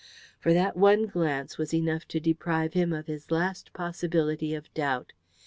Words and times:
For 0.39 0.51
that 0.51 0.75
one 0.75 1.05
glance 1.05 1.59
was 1.59 1.75
enough 1.75 2.07
to 2.07 2.19
deprive 2.19 2.73
him 2.73 2.91
of 2.91 3.05
his 3.05 3.29
last 3.29 3.71
possibility 3.71 4.55
of 4.55 4.73
doubt. 4.73 5.13